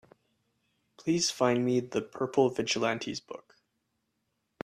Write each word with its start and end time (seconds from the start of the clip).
Please 0.97 1.29
find 1.29 1.63
me 1.63 1.79
The 1.79 2.01
Purple 2.01 2.49
Vigilantes 2.49 3.19
book. 3.19 3.55